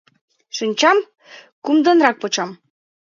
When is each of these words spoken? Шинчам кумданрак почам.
Шинчам 0.57 0.97
кумданрак 1.63 2.15
почам. 2.21 2.49